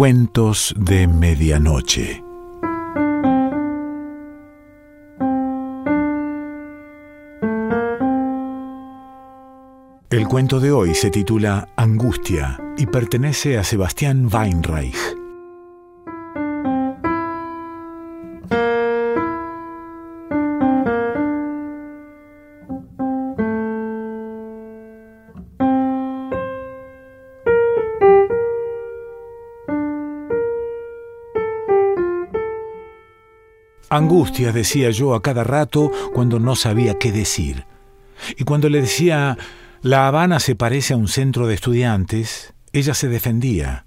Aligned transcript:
Cuentos 0.00 0.74
de 0.78 1.06
Medianoche. 1.06 2.24
El 10.08 10.26
cuento 10.26 10.58
de 10.58 10.72
hoy 10.72 10.94
se 10.94 11.10
titula 11.10 11.68
Angustia 11.76 12.58
y 12.78 12.86
pertenece 12.86 13.58
a 13.58 13.62
Sebastián 13.62 14.30
Weinreich. 14.32 15.19
Angustia, 33.90 34.52
decía 34.52 34.90
yo 34.90 35.14
a 35.14 35.22
cada 35.22 35.42
rato 35.42 35.90
cuando 36.14 36.38
no 36.38 36.54
sabía 36.54 36.94
qué 36.94 37.10
decir. 37.10 37.64
Y 38.38 38.44
cuando 38.44 38.68
le 38.68 38.82
decía, 38.82 39.36
La 39.82 40.06
Habana 40.06 40.38
se 40.38 40.54
parece 40.54 40.94
a 40.94 40.96
un 40.96 41.08
centro 41.08 41.48
de 41.48 41.54
estudiantes, 41.54 42.54
ella 42.72 42.94
se 42.94 43.08
defendía. 43.08 43.86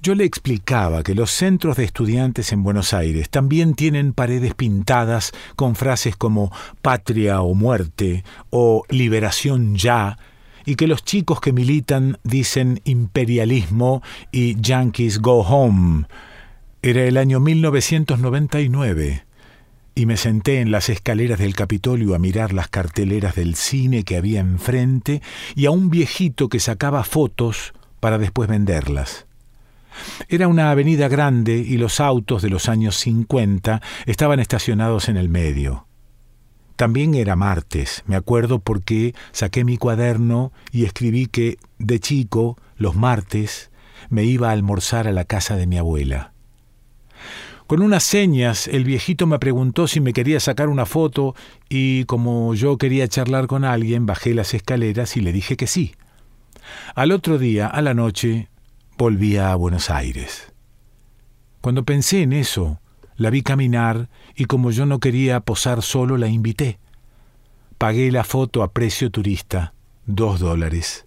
Yo 0.00 0.14
le 0.14 0.24
explicaba 0.24 1.02
que 1.02 1.16
los 1.16 1.32
centros 1.32 1.76
de 1.76 1.82
estudiantes 1.82 2.52
en 2.52 2.62
Buenos 2.62 2.94
Aires 2.94 3.28
también 3.28 3.74
tienen 3.74 4.12
paredes 4.12 4.54
pintadas 4.54 5.32
con 5.56 5.74
frases 5.74 6.14
como 6.14 6.52
patria 6.80 7.40
o 7.42 7.54
muerte 7.54 8.22
o 8.50 8.84
liberación 8.88 9.74
ya, 9.74 10.18
y 10.64 10.76
que 10.76 10.86
los 10.86 11.04
chicos 11.04 11.40
que 11.40 11.52
militan 11.52 12.18
dicen 12.22 12.80
imperialismo 12.84 14.02
y 14.30 14.60
Yankees 14.60 15.18
go 15.20 15.40
home, 15.40 16.06
era 16.82 17.02
el 17.02 17.16
año 17.16 17.40
1999 17.40 19.25
y 19.98 20.04
me 20.04 20.18
senté 20.18 20.60
en 20.60 20.70
las 20.70 20.90
escaleras 20.90 21.38
del 21.38 21.56
Capitolio 21.56 22.14
a 22.14 22.18
mirar 22.18 22.52
las 22.52 22.68
carteleras 22.68 23.34
del 23.34 23.54
cine 23.54 24.04
que 24.04 24.18
había 24.18 24.40
enfrente 24.40 25.22
y 25.54 25.64
a 25.64 25.70
un 25.70 25.88
viejito 25.88 26.50
que 26.50 26.60
sacaba 26.60 27.02
fotos 27.02 27.72
para 27.98 28.18
después 28.18 28.46
venderlas. 28.46 29.26
Era 30.28 30.48
una 30.48 30.70
avenida 30.70 31.08
grande 31.08 31.56
y 31.56 31.78
los 31.78 31.98
autos 31.98 32.42
de 32.42 32.50
los 32.50 32.68
años 32.68 32.96
50 32.96 33.80
estaban 34.04 34.38
estacionados 34.38 35.08
en 35.08 35.16
el 35.16 35.30
medio. 35.30 35.86
También 36.76 37.14
era 37.14 37.34
martes, 37.34 38.04
me 38.06 38.16
acuerdo 38.16 38.58
porque 38.58 39.14
saqué 39.32 39.64
mi 39.64 39.78
cuaderno 39.78 40.52
y 40.72 40.84
escribí 40.84 41.24
que, 41.24 41.56
de 41.78 42.00
chico, 42.00 42.58
los 42.76 42.96
martes, 42.96 43.70
me 44.10 44.24
iba 44.24 44.50
a 44.50 44.52
almorzar 44.52 45.08
a 45.08 45.12
la 45.12 45.24
casa 45.24 45.56
de 45.56 45.66
mi 45.66 45.78
abuela. 45.78 46.34
Con 47.66 47.82
unas 47.82 48.04
señas 48.04 48.68
el 48.68 48.84
viejito 48.84 49.26
me 49.26 49.40
preguntó 49.40 49.88
si 49.88 50.00
me 50.00 50.12
quería 50.12 50.38
sacar 50.38 50.68
una 50.68 50.86
foto 50.86 51.34
y 51.68 52.04
como 52.04 52.54
yo 52.54 52.78
quería 52.78 53.08
charlar 53.08 53.48
con 53.48 53.64
alguien, 53.64 54.06
bajé 54.06 54.34
las 54.34 54.54
escaleras 54.54 55.16
y 55.16 55.20
le 55.20 55.32
dije 55.32 55.56
que 55.56 55.66
sí. 55.66 55.96
Al 56.94 57.10
otro 57.10 57.38
día, 57.38 57.66
a 57.66 57.82
la 57.82 57.92
noche, 57.92 58.48
volvía 58.96 59.50
a 59.50 59.56
Buenos 59.56 59.90
Aires. 59.90 60.52
Cuando 61.60 61.84
pensé 61.84 62.22
en 62.22 62.32
eso, 62.32 62.80
la 63.16 63.30
vi 63.30 63.42
caminar 63.42 64.10
y 64.36 64.44
como 64.44 64.70
yo 64.70 64.86
no 64.86 65.00
quería 65.00 65.40
posar 65.40 65.82
solo, 65.82 66.16
la 66.18 66.28
invité. 66.28 66.78
Pagué 67.78 68.12
la 68.12 68.22
foto 68.22 68.62
a 68.62 68.72
precio 68.72 69.10
turista, 69.10 69.74
dos 70.06 70.38
dólares. 70.38 71.06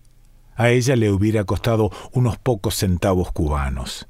A 0.57 0.71
ella 0.71 0.97
le 0.97 1.09
hubiera 1.09 1.45
costado 1.45 1.89
unos 2.11 2.37
pocos 2.37 2.75
centavos 2.75 3.31
cubanos. 3.31 4.08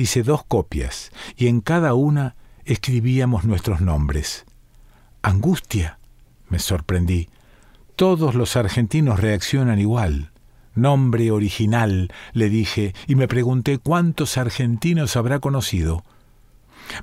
Hice 0.00 0.22
dos 0.22 0.42
copias 0.46 1.12
y 1.36 1.48
en 1.48 1.60
cada 1.60 1.92
una 1.92 2.34
escribíamos 2.64 3.44
nuestros 3.44 3.82
nombres. 3.82 4.46
Angustia, 5.20 5.98
me 6.48 6.58
sorprendí. 6.58 7.28
Todos 7.96 8.34
los 8.34 8.56
argentinos 8.56 9.20
reaccionan 9.20 9.78
igual. 9.78 10.30
Nombre 10.74 11.30
original, 11.30 12.10
le 12.32 12.48
dije, 12.48 12.94
y 13.08 13.14
me 13.14 13.28
pregunté 13.28 13.76
cuántos 13.76 14.38
argentinos 14.38 15.16
habrá 15.16 15.38
conocido. 15.38 16.02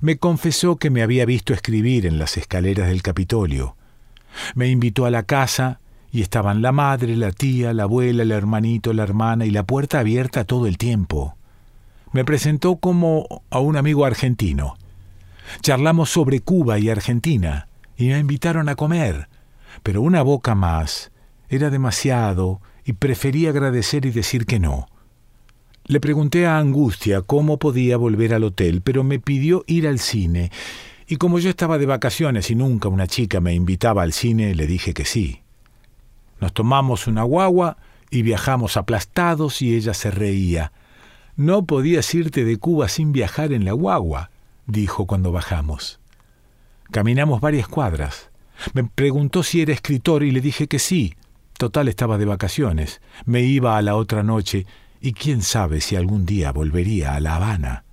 Me 0.01 0.17
confesó 0.17 0.77
que 0.77 0.89
me 0.89 1.03
había 1.03 1.27
visto 1.27 1.53
escribir 1.53 2.07
en 2.07 2.17
las 2.17 2.35
escaleras 2.35 2.87
del 2.87 3.03
Capitolio. 3.03 3.77
Me 4.55 4.69
invitó 4.69 5.05
a 5.05 5.11
la 5.11 5.21
casa 5.21 5.81
y 6.11 6.23
estaban 6.23 6.63
la 6.63 6.71
madre, 6.71 7.15
la 7.15 7.31
tía, 7.31 7.75
la 7.75 7.83
abuela, 7.83 8.23
el 8.23 8.31
hermanito, 8.31 8.91
la 8.91 9.03
hermana 9.03 9.45
y 9.45 9.51
la 9.51 9.67
puerta 9.67 9.99
abierta 9.99 10.45
todo 10.45 10.65
el 10.65 10.79
tiempo 10.79 11.36
me 12.11 12.25
presentó 12.25 12.77
como 12.77 13.43
a 13.49 13.59
un 13.59 13.77
amigo 13.77 14.05
argentino. 14.05 14.77
Charlamos 15.61 16.09
sobre 16.09 16.39
Cuba 16.41 16.79
y 16.79 16.89
Argentina 16.89 17.67
y 17.97 18.07
me 18.07 18.19
invitaron 18.19 18.69
a 18.69 18.75
comer, 18.75 19.29
pero 19.83 20.01
una 20.01 20.21
boca 20.21 20.55
más 20.55 21.11
era 21.49 21.69
demasiado 21.69 22.61
y 22.85 22.93
preferí 22.93 23.47
agradecer 23.47 24.05
y 24.05 24.11
decir 24.11 24.45
que 24.45 24.59
no. 24.59 24.87
Le 25.85 25.99
pregunté 25.99 26.45
a 26.45 26.57
Angustia 26.57 27.21
cómo 27.21 27.59
podía 27.59 27.97
volver 27.97 28.33
al 28.33 28.43
hotel, 28.43 28.81
pero 28.81 29.03
me 29.03 29.19
pidió 29.19 29.63
ir 29.67 29.87
al 29.87 29.99
cine, 29.99 30.51
y 31.07 31.15
como 31.15 31.39
yo 31.39 31.49
estaba 31.49 31.77
de 31.77 31.85
vacaciones 31.85 32.51
y 32.51 32.55
nunca 32.55 32.89
una 32.89 33.07
chica 33.07 33.39
me 33.39 33.53
invitaba 33.53 34.03
al 34.03 34.11
cine, 34.11 34.53
le 34.53 34.67
dije 34.67 34.93
que 34.93 35.05
sí. 35.05 35.41
Nos 36.41 36.53
tomamos 36.53 37.07
una 37.07 37.23
guagua 37.23 37.77
y 38.09 38.21
viajamos 38.21 38.75
aplastados 38.75 39.61
y 39.61 39.75
ella 39.75 39.93
se 39.93 40.11
reía. 40.11 40.73
No 41.37 41.65
podías 41.65 42.15
irte 42.15 42.43
de 42.43 42.57
Cuba 42.57 42.89
sin 42.89 43.11
viajar 43.11 43.53
en 43.53 43.63
la 43.63 43.73
guagua, 43.73 44.31
dijo 44.65 45.05
cuando 45.05 45.31
bajamos. 45.31 45.99
Caminamos 46.89 47.41
varias 47.41 47.67
cuadras. 47.67 48.31
Me 48.73 48.83
preguntó 48.83 49.43
si 49.43 49.61
era 49.61 49.71
escritor 49.71 50.23
y 50.23 50.31
le 50.31 50.41
dije 50.41 50.67
que 50.67 50.79
sí. 50.79 51.13
Total 51.59 51.89
estaba 51.89 52.17
de 52.17 52.25
vacaciones. 52.25 53.01
Me 53.25 53.41
iba 53.41 53.77
a 53.77 53.83
la 53.83 53.95
otra 53.95 54.23
noche 54.23 54.65
y 54.99 55.13
quién 55.13 55.43
sabe 55.43 55.79
si 55.79 55.95
algún 55.95 56.25
día 56.25 56.51
volvería 56.51 57.13
a 57.13 57.19
La 57.19 57.35
Habana. 57.35 57.83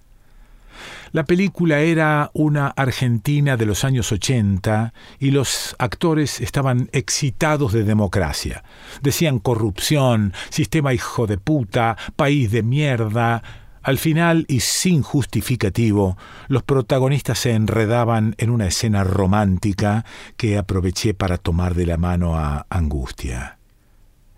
La 1.14 1.22
película 1.22 1.78
era 1.78 2.32
una 2.34 2.66
Argentina 2.66 3.56
de 3.56 3.66
los 3.66 3.84
años 3.84 4.10
80 4.10 4.92
y 5.20 5.30
los 5.30 5.76
actores 5.78 6.40
estaban 6.40 6.90
excitados 6.90 7.72
de 7.72 7.84
democracia. 7.84 8.64
Decían 9.00 9.38
corrupción, 9.38 10.32
sistema 10.50 10.92
hijo 10.92 11.28
de 11.28 11.38
puta, 11.38 11.96
país 12.16 12.50
de 12.50 12.64
mierda. 12.64 13.44
Al 13.80 13.98
final, 13.98 14.44
y 14.48 14.58
sin 14.58 15.02
justificativo, 15.02 16.18
los 16.48 16.64
protagonistas 16.64 17.38
se 17.38 17.52
enredaban 17.52 18.34
en 18.38 18.50
una 18.50 18.66
escena 18.66 19.04
romántica 19.04 20.04
que 20.36 20.58
aproveché 20.58 21.14
para 21.14 21.38
tomar 21.38 21.76
de 21.76 21.86
la 21.86 21.96
mano 21.96 22.36
a 22.36 22.66
Angustia. 22.70 23.58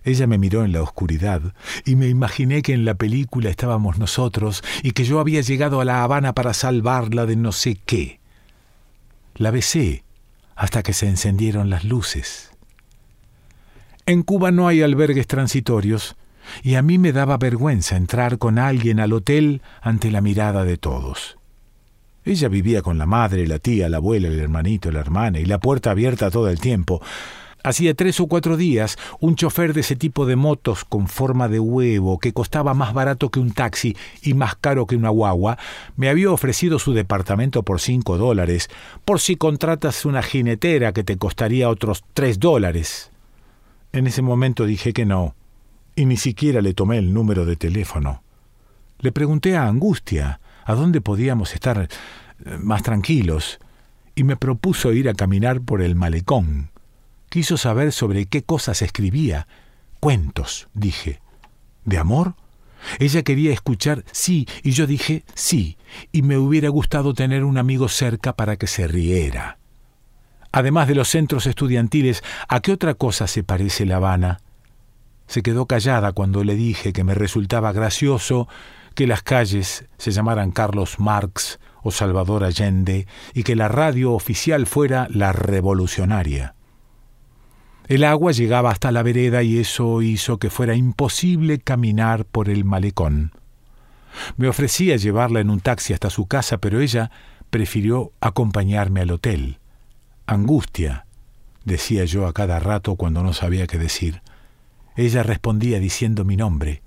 Ella 0.06 0.28
me 0.28 0.38
miró 0.38 0.64
en 0.64 0.70
la 0.70 0.82
oscuridad 0.82 1.42
y 1.84 1.96
me 1.96 2.06
imaginé 2.06 2.62
que 2.62 2.72
en 2.72 2.84
la 2.84 2.94
película 2.94 3.50
estábamos 3.50 3.98
nosotros 3.98 4.62
y 4.84 4.92
que 4.92 5.02
yo 5.02 5.18
había 5.18 5.40
llegado 5.40 5.80
a 5.80 5.84
La 5.84 6.04
Habana 6.04 6.32
para 6.32 6.54
salvarla 6.54 7.26
de 7.26 7.34
no 7.34 7.50
sé 7.50 7.76
qué. 7.84 8.20
La 9.34 9.50
besé 9.50 10.04
hasta 10.54 10.84
que 10.84 10.92
se 10.92 11.08
encendieron 11.08 11.70
las 11.70 11.82
luces. 11.82 12.52
En 14.06 14.22
Cuba 14.22 14.52
no 14.52 14.68
hay 14.68 14.80
albergues 14.80 15.26
transitorios 15.26 16.14
y 16.62 16.76
a 16.76 16.82
mí 16.82 16.98
me 16.98 17.10
daba 17.10 17.36
vergüenza 17.36 17.96
entrar 17.96 18.38
con 18.38 18.60
alguien 18.60 19.00
al 19.00 19.12
hotel 19.12 19.60
ante 19.82 20.12
la 20.12 20.20
mirada 20.20 20.62
de 20.62 20.76
todos. 20.76 21.36
Ella 22.24 22.48
vivía 22.48 22.80
con 22.80 22.96
la 22.96 23.06
madre, 23.06 23.44
la 23.48 23.58
tía, 23.58 23.88
la 23.88 23.96
abuela, 23.96 24.28
el 24.28 24.38
hermanito, 24.38 24.92
la 24.92 25.00
hermana 25.00 25.40
y 25.40 25.46
la 25.46 25.58
puerta 25.58 25.90
abierta 25.90 26.30
todo 26.30 26.48
el 26.48 26.60
tiempo. 26.60 27.02
Hacía 27.66 27.94
tres 27.94 28.20
o 28.20 28.28
cuatro 28.28 28.56
días, 28.56 28.96
un 29.18 29.34
chofer 29.34 29.74
de 29.74 29.80
ese 29.80 29.96
tipo 29.96 30.24
de 30.24 30.36
motos 30.36 30.84
con 30.84 31.08
forma 31.08 31.48
de 31.48 31.58
huevo, 31.58 32.20
que 32.20 32.32
costaba 32.32 32.74
más 32.74 32.94
barato 32.94 33.28
que 33.28 33.40
un 33.40 33.50
taxi 33.50 33.96
y 34.22 34.34
más 34.34 34.54
caro 34.54 34.86
que 34.86 34.94
una 34.94 35.08
guagua, 35.08 35.58
me 35.96 36.08
había 36.08 36.30
ofrecido 36.30 36.78
su 36.78 36.92
departamento 36.92 37.64
por 37.64 37.80
cinco 37.80 38.18
dólares, 38.18 38.70
por 39.04 39.18
si 39.18 39.34
contratas 39.34 40.04
una 40.04 40.22
jinetera 40.22 40.92
que 40.92 41.02
te 41.02 41.16
costaría 41.16 41.68
otros 41.68 42.04
tres 42.14 42.38
dólares. 42.38 43.10
En 43.90 44.06
ese 44.06 44.22
momento 44.22 44.64
dije 44.64 44.92
que 44.92 45.04
no, 45.04 45.34
y 45.96 46.06
ni 46.06 46.18
siquiera 46.18 46.60
le 46.62 46.72
tomé 46.72 46.98
el 46.98 47.12
número 47.12 47.44
de 47.46 47.56
teléfono. 47.56 48.22
Le 49.00 49.10
pregunté 49.10 49.56
a 49.56 49.66
Angustia 49.66 50.38
a 50.64 50.74
dónde 50.76 51.00
podíamos 51.00 51.52
estar 51.52 51.88
eh, 51.88 52.58
más 52.60 52.84
tranquilos, 52.84 53.58
y 54.14 54.22
me 54.22 54.36
propuso 54.36 54.92
ir 54.92 55.08
a 55.08 55.14
caminar 55.14 55.62
por 55.62 55.82
el 55.82 55.96
malecón. 55.96 56.70
Quiso 57.36 57.58
saber 57.58 57.92
sobre 57.92 58.24
qué 58.24 58.44
cosas 58.44 58.80
escribía. 58.80 59.46
Cuentos, 60.00 60.68
dije. 60.72 61.20
¿De 61.84 61.98
amor? 61.98 62.34
Ella 62.98 63.24
quería 63.24 63.52
escuchar 63.52 64.04
sí, 64.10 64.48
y 64.62 64.70
yo 64.70 64.86
dije 64.86 65.22
sí, 65.34 65.76
y 66.12 66.22
me 66.22 66.38
hubiera 66.38 66.70
gustado 66.70 67.12
tener 67.12 67.44
un 67.44 67.58
amigo 67.58 67.90
cerca 67.90 68.36
para 68.36 68.56
que 68.56 68.66
se 68.66 68.88
riera. 68.88 69.58
Además 70.50 70.88
de 70.88 70.94
los 70.94 71.10
centros 71.10 71.44
estudiantiles, 71.44 72.24
¿a 72.48 72.60
qué 72.60 72.72
otra 72.72 72.94
cosa 72.94 73.26
se 73.26 73.44
parece 73.44 73.84
La 73.84 73.96
Habana? 73.96 74.40
Se 75.26 75.42
quedó 75.42 75.66
callada 75.66 76.12
cuando 76.12 76.42
le 76.42 76.54
dije 76.54 76.94
que 76.94 77.04
me 77.04 77.12
resultaba 77.12 77.70
gracioso 77.72 78.48
que 78.94 79.06
las 79.06 79.22
calles 79.22 79.84
se 79.98 80.10
llamaran 80.10 80.52
Carlos 80.52 80.98
Marx 80.98 81.60
o 81.82 81.90
Salvador 81.90 82.44
Allende 82.44 83.06
y 83.34 83.42
que 83.42 83.56
la 83.56 83.68
radio 83.68 84.14
oficial 84.14 84.66
fuera 84.66 85.06
la 85.10 85.34
revolucionaria. 85.34 86.55
El 87.88 88.02
agua 88.02 88.32
llegaba 88.32 88.70
hasta 88.70 88.90
la 88.90 89.02
vereda 89.02 89.42
y 89.42 89.58
eso 89.58 90.02
hizo 90.02 90.38
que 90.38 90.50
fuera 90.50 90.74
imposible 90.74 91.58
caminar 91.60 92.24
por 92.24 92.48
el 92.48 92.64
malecón. 92.64 93.32
Me 94.36 94.48
ofrecía 94.48 94.96
llevarla 94.96 95.40
en 95.40 95.50
un 95.50 95.60
taxi 95.60 95.92
hasta 95.92 96.10
su 96.10 96.26
casa, 96.26 96.58
pero 96.58 96.80
ella 96.80 97.10
prefirió 97.50 98.12
acompañarme 98.20 99.00
al 99.00 99.12
hotel. 99.12 99.58
Angustia, 100.26 101.06
decía 101.64 102.04
yo 102.04 102.26
a 102.26 102.32
cada 102.32 102.58
rato 102.58 102.96
cuando 102.96 103.22
no 103.22 103.32
sabía 103.32 103.66
qué 103.66 103.78
decir. 103.78 104.22
Ella 104.96 105.22
respondía 105.22 105.78
diciendo 105.78 106.24
mi 106.24 106.36
nombre. 106.36 106.82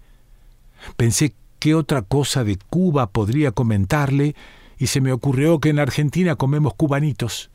Pensé 0.97 1.33
qué 1.59 1.75
otra 1.75 2.01
cosa 2.01 2.43
de 2.43 2.57
Cuba 2.69 3.07
podría 3.07 3.51
comentarle 3.51 4.35
y 4.77 4.87
se 4.87 4.99
me 4.99 5.11
ocurrió 5.11 5.59
que 5.59 5.69
en 5.69 5.79
Argentina 5.79 6.35
comemos 6.35 6.73
cubanitos. 6.73 7.51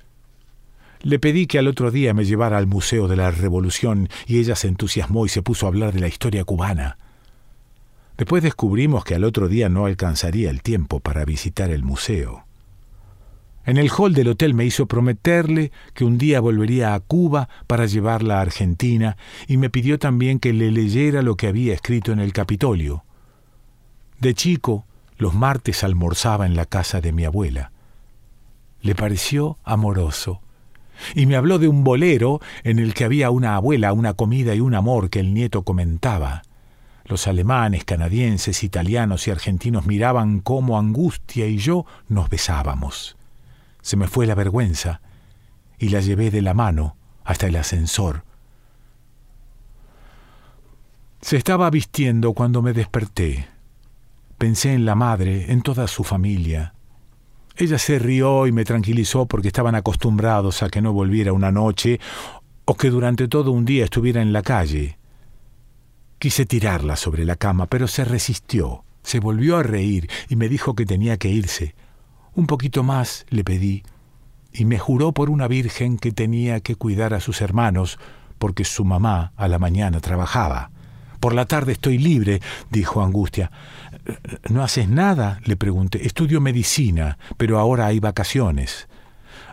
Le 1.05 1.19
pedí 1.19 1.47
que 1.47 1.59
al 1.59 1.69
otro 1.69 1.91
día 1.91 2.15
me 2.15 2.25
llevara 2.25 2.57
al 2.57 2.67
Museo 2.67 3.09
de 3.09 3.17
la 3.17 3.31
Revolución 3.31 4.09
y 4.27 4.39
ella 4.39 4.57
se 4.57 4.69
entusiasmó 4.69 5.27
y 5.27 5.29
se 5.29 5.43
puso 5.43 5.67
a 5.67 5.69
hablar 5.69 5.93
de 5.93 6.01
la 6.01 6.09
historia 6.09 6.45
cubana. 6.45 6.97
Después 8.17 8.43
descubrimos 8.43 9.05
que 9.05 9.15
al 9.15 9.25
otro 9.25 9.49
día 9.49 9.69
no 9.69 9.85
alcanzaría 9.85 10.49
el 10.49 10.63
tiempo 10.63 11.01
para 11.01 11.27
visitar 11.27 11.71
el 11.71 11.83
museo. 11.83 12.47
En 13.67 13.77
el 13.77 13.91
hall 13.91 14.15
del 14.15 14.29
hotel 14.29 14.55
me 14.55 14.65
hizo 14.65 14.87
prometerle 14.87 15.73
que 15.93 16.07
un 16.07 16.17
día 16.17 16.41
volvería 16.41 16.95
a 16.95 17.01
Cuba 17.01 17.51
para 17.67 17.85
llevarla 17.85 18.39
a 18.39 18.43
Argentina 18.43 19.19
y 19.47 19.59
me 19.59 19.69
pidió 19.69 19.99
también 19.99 20.39
que 20.39 20.55
le 20.55 20.71
leyera 20.71 21.21
lo 21.21 21.37
que 21.37 21.49
había 21.49 21.75
escrito 21.75 22.13
en 22.13 22.19
el 22.19 22.33
Capitolio. 22.33 23.05
De 24.21 24.33
chico, 24.33 24.87
los 25.19 25.35
martes 25.35 25.85
almorzaba 25.85 26.47
en 26.47 26.57
la 26.57 26.65
casa 26.65 27.03
de 27.03 27.13
mi 27.13 27.27
abuela. 27.27 27.73
Le 28.81 28.95
pareció 28.95 29.59
amoroso 29.65 30.41
y 31.15 31.27
me 31.27 31.37
habló 31.37 31.59
de 31.59 31.69
un 31.69 31.85
bolero 31.85 32.41
en 32.63 32.79
el 32.79 32.95
que 32.95 33.05
había 33.05 33.31
una 33.31 33.57
abuela, 33.57 33.93
una 33.93 34.15
comida 34.15 34.55
y 34.55 34.61
un 34.61 34.75
amor 34.75 35.11
que 35.11 35.21
el 35.21 35.35
nieto 35.35 35.63
comentaba. 35.63 36.43
Los 37.05 37.27
alemanes, 37.27 37.85
canadienses, 37.85 38.65
italianos 38.65 39.29
y 39.29 39.31
argentinos 39.31 39.87
miraban 39.87 40.41
cómo 40.41 40.79
Angustia 40.79 41.47
y 41.47 41.59
yo 41.59 41.85
nos 42.09 42.31
besábamos. 42.31 43.17
Se 43.83 43.97
me 43.97 44.09
fue 44.09 44.27
la 44.27 44.35
vergüenza 44.35 45.03
y 45.79 45.91
la 45.91 46.01
llevé 46.01 46.31
de 46.31 46.41
la 46.41 46.55
mano 46.55 46.97
hasta 47.25 47.47
el 47.47 47.57
ascensor. 47.57 48.25
Se 51.21 51.37
estaba 51.37 51.69
vistiendo 51.71 52.33
cuando 52.33 52.63
me 52.63 52.73
desperté. 52.73 53.49
Pensé 54.39 54.73
en 54.73 54.85
la 54.85 54.95
madre, 54.95 55.53
en 55.53 55.63
toda 55.63 55.87
su 55.89 56.05
familia, 56.05 56.75
ella 57.57 57.79
se 57.79 57.99
rió 57.99 58.47
y 58.47 58.53
me 58.53 58.65
tranquilizó 58.65 59.27
porque 59.27 59.49
estaban 59.49 59.75
acostumbrados 59.75 60.63
a 60.63 60.69
que 60.69 60.83
no 60.83 60.93
volviera 60.93 61.33
una 61.33 61.53
noche 61.53 62.01
o 62.65 62.75
que 62.75 62.91
durante 62.91 63.29
todo 63.29 63.53
un 63.53 63.65
día 63.65 63.85
estuviera 63.85 64.23
en 64.23 64.33
la 64.33 64.43
calle. 64.43 64.99
Quise 66.19 66.47
tirarla 66.47 66.97
sobre 66.97 67.25
la 67.25 67.37
cama, 67.37 67.67
pero 67.67 67.87
se 67.87 68.05
resistió, 68.05 68.85
se 69.03 69.21
volvió 69.21 69.57
a 69.57 69.63
reír 69.63 70.09
y 70.29 70.37
me 70.37 70.49
dijo 70.49 70.75
que 70.75 70.87
tenía 70.87 71.17
que 71.17 71.29
irse. 71.29 71.75
Un 72.35 72.47
poquito 72.47 72.83
más 72.83 73.27
le 73.29 73.45
pedí, 73.45 73.85
y 74.53 74.65
me 74.65 74.79
juró 74.79 75.13
por 75.13 75.31
una 75.31 75.47
virgen 75.47 75.99
que 75.99 76.13
tenía 76.13 76.61
que 76.61 76.77
cuidar 76.77 77.15
a 77.15 77.21
sus 77.21 77.41
hermanos, 77.41 77.99
porque 78.39 78.65
su 78.65 78.85
mamá 78.85 79.33
a 79.37 79.47
la 79.47 79.59
mañana 79.59 80.01
trabajaba. 80.01 80.71
Por 81.21 81.35
la 81.35 81.47
tarde 81.47 81.73
estoy 81.73 81.99
libre, 81.99 82.41
dijo 82.71 83.03
Angustia. 83.03 83.51
¿No 84.51 84.63
haces 84.63 84.89
nada? 84.89 85.41
le 85.45 85.57
pregunté. 85.57 86.07
Estudio 86.07 86.41
medicina, 86.41 87.19
pero 87.37 87.59
ahora 87.59 87.87
hay 87.87 88.01
vacaciones. 88.01 88.89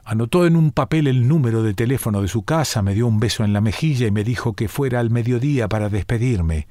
Anotó 0.04 0.46
en 0.46 0.56
un 0.56 0.72
papel 0.72 1.08
el 1.08 1.28
número 1.28 1.64
de 1.64 1.74
teléfono 1.74 2.22
de 2.22 2.28
su 2.28 2.44
casa, 2.44 2.82
me 2.82 2.94
dio 2.94 3.08
un 3.08 3.20
beso 3.20 3.44
en 3.44 3.54
la 3.54 3.62
mejilla 3.62 4.08
y 4.08 4.12
me 4.12 4.24
dijo 4.24 4.54
que 4.54 4.68
fuera 4.68 5.00
al 5.00 5.10
mediodía 5.10 5.70
para 5.70 5.90
despedirme. 5.90 6.68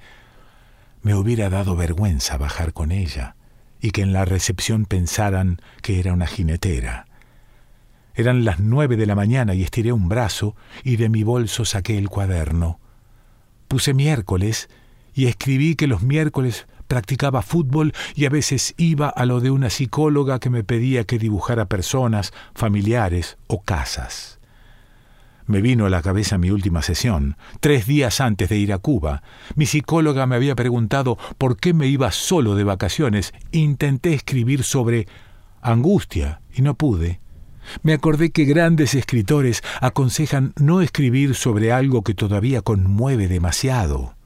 Me 1.03 1.15
hubiera 1.15 1.49
dado 1.49 1.77
vergüenza 1.77 2.37
bajar 2.37 2.73
con 2.73 2.93
ella 2.93 3.37
y 3.81 3.93
que 3.93 4.03
en 4.03 4.13
la 4.13 4.25
recepción 4.25 4.85
pensaran 4.85 5.61
que 5.83 6.01
era 6.01 6.13
una 6.13 6.27
jinetera. 6.27 7.07
Eran 8.15 8.45
las 8.45 8.61
nueve 8.61 8.97
de 8.97 9.07
la 9.07 9.15
mañana 9.15 9.55
y 9.55 9.63
estiré 9.63 9.93
un 9.93 10.09
brazo 10.09 10.57
y 10.85 10.97
de 10.97 11.09
mi 11.09 11.23
bolso 11.23 11.65
saqué 11.65 11.97
el 11.97 12.09
cuaderno. 12.09 12.81
Puse 13.69 13.95
miércoles 13.95 14.69
y 15.15 15.27
escribí 15.27 15.77
que 15.77 15.87
los 15.87 16.03
miércoles 16.03 16.67
practicaba 16.91 17.41
fútbol 17.41 17.93
y 18.17 18.27
a 18.27 18.31
veces 18.31 18.75
iba 18.77 19.09
a 19.09 19.25
lo 19.25 19.39
de 19.39 19.53
una 19.53 19.71
psicóloga 19.71 20.41
que 20.41 20.51
me 20.51 20.65
pedía 20.65 21.05
que 21.05 21.21
dibujara 21.21 21.67
personas, 21.67 22.33
familiares 22.53 23.39
o 23.47 23.63
casas. 23.63 24.41
Me 25.47 25.61
vino 25.61 25.87
a 25.87 25.91
la 25.91 26.03
cabeza 26.03 26.37
mi 26.37 26.51
última 26.51 26.83
sesión, 26.83 27.37
tres 27.61 27.87
días 27.87 28.21
antes 28.21 28.49
de 28.49 28.57
ir 28.57 28.73
a 28.73 28.79
Cuba. 28.79 29.23
Mi 29.55 29.67
psicóloga 29.67 30.27
me 30.27 30.35
había 30.35 30.57
preguntado 30.57 31.17
por 31.39 31.59
qué 31.59 31.75
me 31.75 31.87
iba 31.87 32.11
solo 32.11 32.57
de 32.57 32.65
vacaciones. 32.65 33.35
Intenté 33.53 34.13
escribir 34.13 34.65
sobre 34.65 35.07
angustia 35.63 36.41
y 36.53 36.63
no 36.63 36.75
pude. 36.75 37.21
Me 37.85 37.93
acordé 37.93 38.33
que 38.33 38.45
grandes 38.47 38.97
escritores 38.97 39.63
aconsejan 39.81 40.55
no 40.57 40.81
escribir 40.81 41.37
sobre 41.37 41.71
algo 41.71 42.03
que 42.03 42.15
todavía 42.15 42.63
conmueve 42.63 43.29
demasiado. 43.29 44.17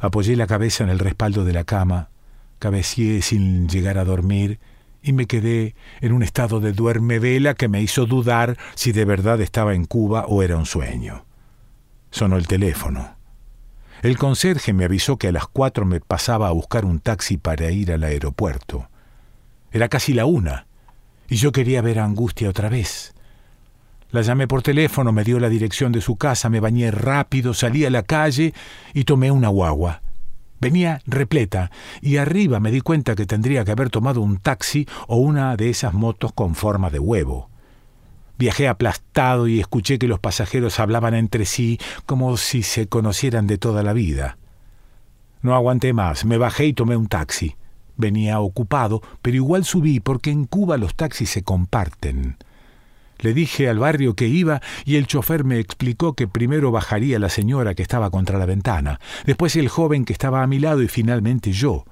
Apoyé 0.00 0.36
la 0.36 0.46
cabeza 0.46 0.84
en 0.84 0.90
el 0.90 0.98
respaldo 0.98 1.44
de 1.44 1.52
la 1.52 1.64
cama, 1.64 2.10
cabecié 2.58 3.22
sin 3.22 3.68
llegar 3.68 3.98
a 3.98 4.04
dormir 4.04 4.58
y 5.02 5.12
me 5.12 5.26
quedé 5.26 5.74
en 6.00 6.12
un 6.12 6.22
estado 6.22 6.60
de 6.60 6.72
duerme 6.72 7.18
vela 7.18 7.54
que 7.54 7.68
me 7.68 7.82
hizo 7.82 8.06
dudar 8.06 8.56
si 8.74 8.92
de 8.92 9.04
verdad 9.04 9.40
estaba 9.40 9.74
en 9.74 9.84
Cuba 9.84 10.26
o 10.26 10.42
era 10.42 10.56
un 10.56 10.66
sueño. 10.66 11.24
Sonó 12.10 12.36
el 12.36 12.46
teléfono. 12.46 13.16
El 14.02 14.16
conserje 14.16 14.72
me 14.72 14.84
avisó 14.84 15.16
que 15.16 15.28
a 15.28 15.32
las 15.32 15.46
cuatro 15.48 15.84
me 15.84 16.00
pasaba 16.00 16.48
a 16.48 16.52
buscar 16.52 16.84
un 16.84 17.00
taxi 17.00 17.36
para 17.36 17.70
ir 17.70 17.92
al 17.92 18.04
aeropuerto. 18.04 18.88
Era 19.72 19.88
casi 19.88 20.12
la 20.14 20.24
una, 20.24 20.66
y 21.28 21.36
yo 21.36 21.52
quería 21.52 21.82
ver 21.82 21.98
a 21.98 22.04
Angustia 22.04 22.48
otra 22.48 22.68
vez. 22.68 23.12
La 24.10 24.22
llamé 24.22 24.48
por 24.48 24.62
teléfono, 24.62 25.12
me 25.12 25.22
dio 25.22 25.38
la 25.38 25.50
dirección 25.50 25.92
de 25.92 26.00
su 26.00 26.16
casa, 26.16 26.48
me 26.48 26.60
bañé 26.60 26.90
rápido, 26.90 27.52
salí 27.52 27.84
a 27.84 27.90
la 27.90 28.02
calle 28.02 28.54
y 28.94 29.04
tomé 29.04 29.30
una 29.30 29.48
guagua. 29.48 30.00
Venía 30.60 31.02
repleta 31.06 31.70
y 32.00 32.16
arriba 32.16 32.58
me 32.58 32.70
di 32.70 32.80
cuenta 32.80 33.14
que 33.14 33.26
tendría 33.26 33.64
que 33.64 33.70
haber 33.70 33.90
tomado 33.90 34.22
un 34.22 34.38
taxi 34.38 34.88
o 35.06 35.16
una 35.16 35.56
de 35.56 35.68
esas 35.68 35.92
motos 35.92 36.32
con 36.32 36.54
forma 36.54 36.88
de 36.88 36.98
huevo. 36.98 37.50
Viajé 38.38 38.66
aplastado 38.66 39.46
y 39.46 39.60
escuché 39.60 39.98
que 39.98 40.08
los 40.08 40.20
pasajeros 40.20 40.80
hablaban 40.80 41.14
entre 41.14 41.44
sí 41.44 41.78
como 42.06 42.36
si 42.38 42.62
se 42.62 42.88
conocieran 42.88 43.46
de 43.46 43.58
toda 43.58 43.82
la 43.82 43.92
vida. 43.92 44.38
No 45.42 45.54
aguanté 45.54 45.92
más, 45.92 46.24
me 46.24 46.38
bajé 46.38 46.66
y 46.66 46.72
tomé 46.72 46.96
un 46.96 47.08
taxi. 47.08 47.56
Venía 47.96 48.40
ocupado, 48.40 49.02
pero 49.20 49.36
igual 49.36 49.64
subí 49.64 50.00
porque 50.00 50.30
en 50.30 50.46
Cuba 50.46 50.78
los 50.78 50.94
taxis 50.94 51.28
se 51.28 51.42
comparten. 51.42 52.36
Le 53.18 53.34
dije 53.34 53.68
al 53.68 53.78
barrio 53.78 54.14
que 54.14 54.28
iba 54.28 54.60
y 54.84 54.96
el 54.96 55.06
chofer 55.06 55.44
me 55.44 55.58
explicó 55.58 56.14
que 56.14 56.28
primero 56.28 56.70
bajaría 56.70 57.18
la 57.18 57.28
señora 57.28 57.74
que 57.74 57.82
estaba 57.82 58.10
contra 58.10 58.38
la 58.38 58.46
ventana, 58.46 59.00
después 59.26 59.56
el 59.56 59.68
joven 59.68 60.04
que 60.04 60.12
estaba 60.12 60.42
a 60.42 60.46
mi 60.46 60.58
lado 60.58 60.82
y 60.82 60.88
finalmente 60.88 61.52
yo. 61.52 61.84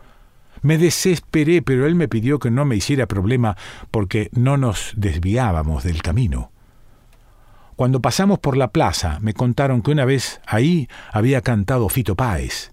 Me 0.62 0.78
desesperé, 0.78 1.62
pero 1.62 1.86
él 1.86 1.94
me 1.94 2.08
pidió 2.08 2.38
que 2.38 2.50
no 2.50 2.64
me 2.64 2.76
hiciera 2.76 3.06
problema 3.06 3.56
porque 3.90 4.30
no 4.32 4.56
nos 4.56 4.92
desviábamos 4.96 5.84
del 5.84 6.02
camino. 6.02 6.50
Cuando 7.76 8.00
pasamos 8.00 8.38
por 8.38 8.56
la 8.56 8.68
plaza, 8.68 9.18
me 9.20 9.34
contaron 9.34 9.82
que 9.82 9.90
una 9.90 10.06
vez 10.06 10.40
ahí 10.46 10.88
había 11.12 11.42
cantado 11.42 11.88
Fito 11.90 12.16
Páez. 12.16 12.72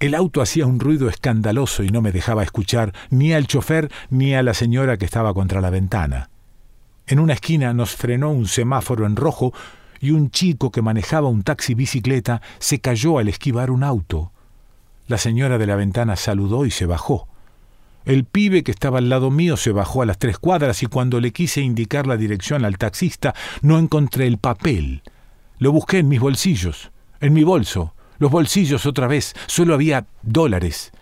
El 0.00 0.14
auto 0.14 0.40
hacía 0.40 0.66
un 0.66 0.80
ruido 0.80 1.08
escandaloso 1.08 1.82
y 1.82 1.90
no 1.90 2.02
me 2.02 2.12
dejaba 2.12 2.42
escuchar 2.42 2.92
ni 3.10 3.32
al 3.32 3.46
chofer 3.46 3.90
ni 4.10 4.34
a 4.34 4.42
la 4.42 4.54
señora 4.54 4.96
que 4.96 5.04
estaba 5.04 5.34
contra 5.34 5.60
la 5.60 5.70
ventana. 5.70 6.30
En 7.08 7.20
una 7.20 7.32
esquina 7.32 7.72
nos 7.72 7.96
frenó 7.96 8.30
un 8.30 8.46
semáforo 8.46 9.06
en 9.06 9.16
rojo 9.16 9.54
y 9.98 10.10
un 10.10 10.30
chico 10.30 10.70
que 10.70 10.82
manejaba 10.82 11.28
un 11.28 11.42
taxi 11.42 11.72
bicicleta 11.72 12.42
se 12.58 12.80
cayó 12.80 13.18
al 13.18 13.28
esquivar 13.28 13.70
un 13.70 13.82
auto. 13.82 14.30
La 15.06 15.16
señora 15.16 15.56
de 15.56 15.66
la 15.66 15.74
ventana 15.74 16.16
saludó 16.16 16.66
y 16.66 16.70
se 16.70 16.84
bajó. 16.84 17.26
El 18.04 18.24
pibe 18.24 18.62
que 18.62 18.70
estaba 18.70 18.98
al 18.98 19.08
lado 19.08 19.30
mío 19.30 19.56
se 19.56 19.72
bajó 19.72 20.02
a 20.02 20.06
las 20.06 20.18
tres 20.18 20.38
cuadras 20.38 20.82
y 20.82 20.86
cuando 20.86 21.18
le 21.18 21.32
quise 21.32 21.62
indicar 21.62 22.06
la 22.06 22.18
dirección 22.18 22.66
al 22.66 22.76
taxista 22.76 23.34
no 23.62 23.78
encontré 23.78 24.26
el 24.26 24.36
papel. 24.36 25.02
Lo 25.58 25.72
busqué 25.72 25.98
en 25.98 26.08
mis 26.08 26.20
bolsillos, 26.20 26.90
en 27.20 27.32
mi 27.32 27.42
bolso, 27.42 27.94
los 28.18 28.30
bolsillos 28.30 28.84
otra 28.84 29.06
vez, 29.06 29.34
solo 29.46 29.72
había 29.72 30.06
dólares. 30.22 30.92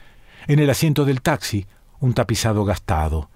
En 0.46 0.60
el 0.60 0.70
asiento 0.70 1.04
del 1.04 1.20
taxi, 1.20 1.66
un 1.98 2.14
tapizado 2.14 2.64
gastado. 2.64 3.28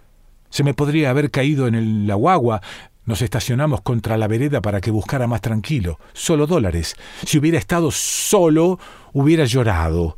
Se 0.51 0.65
me 0.65 0.75
podría 0.75 1.11
haber 1.11 1.31
caído 1.31 1.67
en 1.67 1.75
el, 1.75 2.07
la 2.07 2.15
guagua. 2.15 2.61
Nos 3.07 3.23
estacionamos 3.23 3.81
contra 3.81 4.19
la 4.19 4.29
vereda 4.29 4.61
para 4.61 4.81
que 4.81 4.91
buscara 4.91 5.27
más 5.27 5.41
tranquilo. 5.41 5.99
Solo 6.13 6.47
dólares. 6.47 6.97
Si 7.25 7.39
hubiera 7.39 7.59
estado 7.59 7.91
solo, 7.91 8.79
hubiera 9.13 9.45
llorado. 9.47 10.17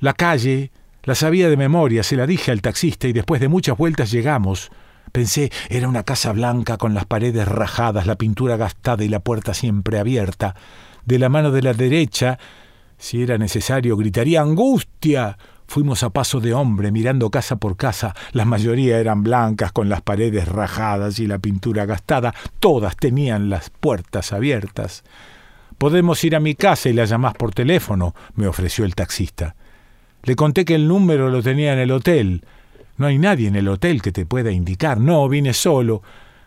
La 0.00 0.12
calle, 0.12 0.70
La 1.04 1.14
sabía 1.14 1.48
de 1.48 1.56
memoria, 1.56 2.02
se 2.02 2.16
la 2.16 2.26
dije 2.26 2.50
al 2.50 2.60
taxista 2.60 3.08
y 3.08 3.14
después 3.14 3.40
de 3.40 3.48
muchas 3.48 3.78
vueltas 3.78 4.10
llegamos. 4.10 4.70
Pensé, 5.10 5.50
era 5.70 5.88
una 5.88 6.02
casa 6.02 6.32
blanca 6.32 6.76
con 6.76 6.92
las 6.92 7.06
paredes 7.06 7.48
rajadas, 7.48 8.06
la 8.06 8.16
pintura 8.16 8.58
gastada 8.58 9.02
y 9.04 9.08
la 9.08 9.20
puerta 9.20 9.54
siempre 9.54 9.98
abierta. 9.98 10.54
De 11.06 11.18
la 11.18 11.30
mano 11.30 11.50
de 11.50 11.62
la 11.62 11.72
derecha, 11.72 12.38
si 12.98 13.22
era 13.22 13.38
necesario, 13.38 13.96
gritaría 13.96 14.42
¡Angustia! 14.42 15.38
Fuimos 15.68 16.02
a 16.02 16.08
paso 16.08 16.40
de 16.40 16.54
hombre, 16.54 16.90
mirando 16.90 17.28
casa 17.28 17.56
por 17.56 17.76
casa. 17.76 18.14
La 18.32 18.46
mayoría 18.46 18.98
eran 18.98 19.22
blancas, 19.22 19.70
con 19.70 19.90
las 19.90 20.00
paredes 20.00 20.48
rajadas 20.48 21.18
y 21.18 21.26
la 21.26 21.38
pintura 21.38 21.84
gastada. 21.84 22.34
Todas 22.58 22.96
tenían 22.96 23.50
las 23.50 23.68
puertas 23.68 24.32
abiertas. 24.32 25.04
Podemos 25.76 26.24
ir 26.24 26.34
a 26.34 26.40
mi 26.40 26.54
casa 26.54 26.88
y 26.88 26.94
la 26.94 27.04
llamás 27.04 27.34
por 27.34 27.52
teléfono, 27.52 28.14
me 28.34 28.46
ofreció 28.46 28.86
el 28.86 28.94
taxista. 28.94 29.56
Le 30.22 30.36
conté 30.36 30.64
que 30.64 30.74
el 30.74 30.88
número 30.88 31.28
lo 31.28 31.42
tenía 31.42 31.74
en 31.74 31.80
el 31.80 31.90
hotel. 31.90 32.46
No 32.96 33.06
hay 33.06 33.18
nadie 33.18 33.46
en 33.46 33.56
el 33.56 33.68
hotel 33.68 34.00
que 34.00 34.10
te 34.10 34.24
pueda 34.24 34.50
indicar. 34.50 34.98
No, 34.98 35.28
vine 35.28 35.52
solo. 35.52 36.02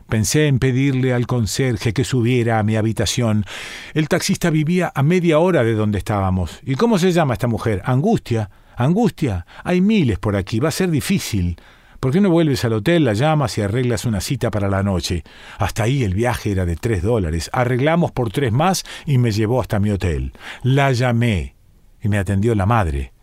Pensé 0.09 0.47
en 0.47 0.57
pedirle 0.57 1.13
al 1.13 1.27
conserje 1.27 1.93
que 1.93 2.03
subiera 2.03 2.57
a 2.57 2.63
mi 2.63 2.75
habitación. 2.75 3.45
El 3.93 4.09
taxista 4.09 4.49
vivía 4.49 4.91
a 4.95 5.03
media 5.03 5.37
hora 5.37 5.63
de 5.63 5.75
donde 5.75 5.99
estábamos. 5.99 6.59
¿Y 6.63 6.73
cómo 6.73 6.97
se 6.97 7.11
llama 7.11 7.33
esta 7.33 7.47
mujer? 7.47 7.83
Angustia. 7.85 8.49
Angustia. 8.75 9.45
Hay 9.63 9.81
miles 9.81 10.19
por 10.19 10.35
aquí. 10.35 10.59
Va 10.59 10.69
a 10.69 10.71
ser 10.71 10.89
difícil. 10.89 11.57
¿Por 11.99 12.11
qué 12.11 12.19
no 12.19 12.31
vuelves 12.31 12.65
al 12.65 12.73
hotel, 12.73 13.03
la 13.03 13.13
llamas 13.13 13.57
y 13.57 13.61
arreglas 13.61 14.05
una 14.05 14.21
cita 14.21 14.49
para 14.49 14.67
la 14.69 14.81
noche? 14.81 15.23
Hasta 15.59 15.83
ahí 15.83 16.03
el 16.03 16.15
viaje 16.15 16.51
era 16.51 16.65
de 16.65 16.75
tres 16.75 17.03
dólares. 17.03 17.49
Arreglamos 17.53 18.11
por 18.11 18.31
tres 18.31 18.51
más 18.51 18.83
y 19.05 19.19
me 19.19 19.31
llevó 19.31 19.61
hasta 19.61 19.79
mi 19.79 19.91
hotel. 19.91 20.33
La 20.63 20.91
llamé 20.91 21.55
y 22.01 22.09
me 22.09 22.17
atendió 22.17 22.55
la 22.55 22.65
madre. 22.65 23.13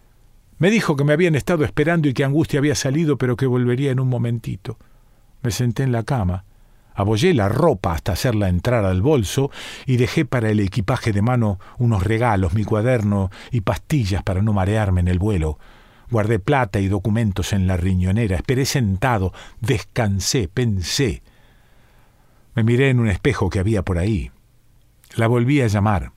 Me 0.59 0.71
dijo 0.71 0.97
que 0.97 1.05
me 1.05 1.13
habían 1.13 1.35
estado 1.35 1.65
esperando 1.65 2.09
y 2.09 2.15
que 2.15 2.25
Angustia 2.25 2.61
había 2.61 2.75
salido, 2.77 3.19
pero 3.19 3.37
que 3.37 3.47
volvería 3.47 3.91
en 3.91 4.01
un 4.01 4.09
momentito. 4.09 4.79
Me 5.43 5.51
senté 5.51 5.83
en 5.83 5.93
la 5.93 6.05
cama, 6.05 6.45
abollé 6.99 7.33
la 7.33 7.49
ropa 7.49 7.93
hasta 7.93 8.13
hacerla 8.13 8.49
entrar 8.49 8.85
al 8.85 9.03
bolso 9.03 9.53
y 9.87 9.99
dejé 9.99 10.25
para 10.25 10.51
el 10.51 10.59
equipaje 10.59 11.13
de 11.13 11.23
mano 11.23 11.61
unos 11.79 12.03
regalos, 12.03 12.55
mi 12.55 12.65
cuaderno 12.65 13.31
y 13.53 13.61
pastillas 13.61 14.25
para 14.25 14.43
no 14.43 14.53
marearme 14.53 15.01
en 15.01 15.07
el 15.07 15.21
vuelo. 15.21 15.61
Guardé 16.11 16.41
plata 16.41 16.81
y 16.81 16.89
documentos 16.89 17.53
en 17.53 17.69
la 17.69 17.77
riñonera, 17.77 18.35
esperé 18.35 18.65
sentado, 18.65 19.33
descansé, 19.61 20.49
pensé. 20.49 21.23
Me 22.57 22.65
miré 22.65 22.91
en 22.91 22.99
un 22.99 23.09
espejo 23.09 23.49
que 23.49 23.61
había 23.61 23.85
por 23.85 23.99
ahí. 23.99 24.33
La 25.15 25.29
volví 25.29 25.61
a 25.61 25.69
llamar. 25.69 26.11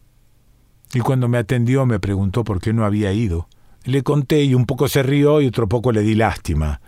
Y 0.95 1.01
cuando 1.01 1.27
me 1.27 1.37
atendió 1.37 1.85
me 1.85 1.99
preguntó 1.99 2.43
por 2.43 2.59
qué 2.59 2.73
no 2.73 2.85
había 2.85 3.13
ido. 3.13 3.47
Le 3.83 4.01
conté 4.01 4.41
y 4.45 4.55
un 4.55 4.65
poco 4.65 4.87
se 4.87 5.03
rió 5.03 5.41
y 5.41 5.45
otro 5.45 5.69
poco 5.69 5.91
le 5.91 6.01
di 6.01 6.15
lástima. 6.15 6.81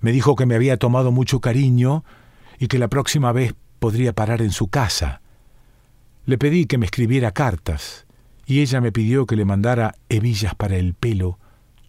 Me 0.00 0.12
dijo 0.12 0.36
que 0.36 0.44
me 0.44 0.54
había 0.54 0.76
tomado 0.76 1.12
mucho 1.12 1.40
cariño 1.40 2.04
y 2.60 2.68
que 2.68 2.78
la 2.78 2.88
próxima 2.88 3.32
vez 3.32 3.54
podría 3.80 4.12
parar 4.12 4.42
en 4.42 4.52
su 4.52 4.68
casa. 4.68 5.22
Le 6.26 6.36
pedí 6.36 6.66
que 6.66 6.76
me 6.78 6.84
escribiera 6.84 7.32
cartas 7.32 8.06
y 8.46 8.60
ella 8.60 8.82
me 8.82 8.92
pidió 8.92 9.26
que 9.26 9.34
le 9.34 9.46
mandara 9.46 9.94
hebillas 10.10 10.54
para 10.54 10.76
el 10.76 10.92
pelo, 10.92 11.38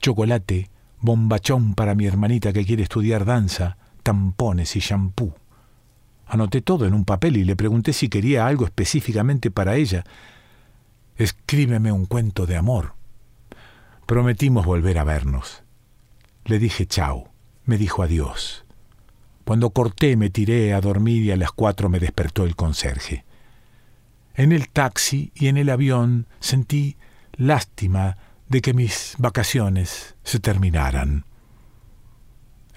chocolate, 0.02 0.70
bombachón 1.02 1.76
para 1.76 1.94
mi 1.94 2.08
hermanita 2.08 2.54
que 2.54 2.66
quiere 2.66 2.84
estudiar 2.84 3.26
danza, 3.26 3.78
tampones 4.02 4.76
y 4.78 4.80
champú. 4.80 5.34
Anoté 6.26 6.62
todo 6.62 6.86
en 6.86 6.94
un 6.94 7.04
papel 7.04 7.36
y 7.36 7.44
le 7.44 7.58
pregunté 7.58 7.92
si 7.92 8.08
quería 8.08 8.48
algo 8.48 8.64
específicamente 8.64 9.52
para 9.52 9.76
ella. 9.76 10.06
Escríbeme 11.18 11.92
un 11.92 12.06
cuento 12.06 12.46
de 12.46 12.56
amor. 12.56 12.94
Prometimos 14.06 14.66
volver 14.66 15.00
a 15.00 15.04
vernos. 15.04 15.64
Le 16.46 16.60
dije 16.60 16.86
chao, 16.86 17.30
me 17.66 17.78
dijo 17.78 18.04
adiós. 18.04 18.64
Cuando 19.52 19.72
corté 19.72 20.16
me 20.16 20.30
tiré 20.30 20.74
a 20.74 20.80
dormir 20.80 21.24
y 21.24 21.32
a 21.32 21.36
las 21.36 21.52
cuatro 21.52 21.90
me 21.90 22.00
despertó 22.00 22.46
el 22.46 22.56
conserje. 22.56 23.26
En 24.34 24.54
el 24.54 24.70
taxi 24.70 25.34
y 25.36 25.48
en 25.48 25.58
el 25.58 25.70
avión 25.70 26.26
sentí 26.40 26.96
lástima 27.34 28.16
de 28.48 28.62
que 28.62 28.74
mis 28.74 29.14
vacaciones 29.18 30.16
se 30.24 30.40
terminaran. 30.40 31.26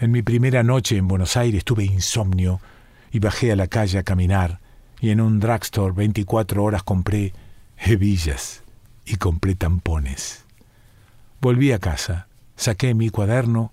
En 0.01 0.11
mi 0.11 0.23
primera 0.23 0.65
noche 0.65 0.97
en 0.97 1.07
Buenos 1.07 1.37
Aires 1.37 1.65
tuve 1.65 1.85
insomnio 1.85 2.61
y 3.13 3.21
bajé 3.21 3.53
a 3.53 3.57
la 3.57 3.69
calle 3.69 3.99
a 3.99 4.03
caminar 4.03 4.59
y 5.01 5.11
en 5.11 5.21
un 5.21 5.39
drugstore 5.39 5.95
24 5.95 6.61
horas 6.61 6.83
compré 6.83 7.35
hebillas 7.79 8.65
y 9.07 9.15
compré 9.15 9.55
tampones. 9.55 10.45
Volví 11.41 11.71
a 11.71 11.79
casa, 11.79 12.27
saqué 12.57 12.95
mi 12.95 13.11
cuaderno 13.11 13.73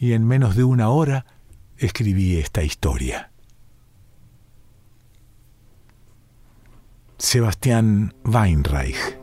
y 0.00 0.14
en 0.14 0.26
menos 0.26 0.56
de 0.56 0.64
una 0.64 0.88
hora 0.88 1.26
escribí 1.84 2.36
esta 2.36 2.62
historia. 2.62 3.30
Sebastián 7.18 8.14
Weinreich 8.24 9.18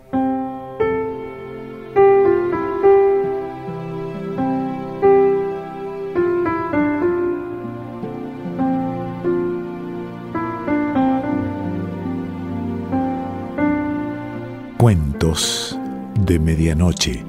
Cuentos 14.77 15.77
de 16.21 16.39
Medianoche. 16.39 17.28